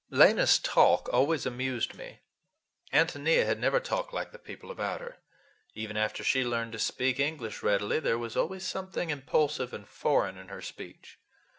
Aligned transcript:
Lena's 0.09 0.57
talk 0.57 1.09
always 1.13 1.45
amused 1.45 1.93
me. 1.93 2.21
Ántonia 2.91 3.45
had 3.45 3.59
never 3.59 3.79
talked 3.79 4.11
like 4.11 4.31
the 4.31 4.39
people 4.39 4.71
about 4.71 4.99
her. 4.99 5.17
Even 5.75 5.95
after 5.95 6.23
she 6.23 6.43
learned 6.43 6.71
to 6.71 6.79
speak 6.79 7.19
English 7.19 7.61
readily 7.61 7.99
there 7.99 8.17
was 8.17 8.35
always 8.35 8.65
something 8.67 9.11
impulsive 9.11 9.73
and 9.75 9.87
foreign 9.87 10.39
in 10.39 10.47
her 10.47 10.63
speech. 10.63 11.19